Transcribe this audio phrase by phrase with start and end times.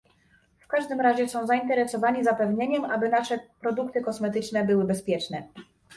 [0.59, 5.47] W każdym razie są zainteresowani zapewnieniem, aby nasze produkty kosmetyczne były bezpieczne